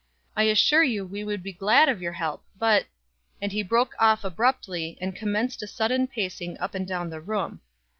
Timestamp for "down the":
6.87-7.21